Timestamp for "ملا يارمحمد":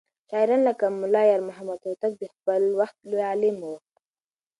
0.99-1.79